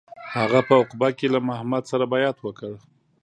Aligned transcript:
هغه 0.35 0.59
په 0.67 0.73
عقبه 0.81 1.09
کې 1.17 1.27
له 1.33 1.39
محمد 1.47 1.83
سره 1.91 2.05
بیعت 2.13 2.37
وکړ. 2.41 2.71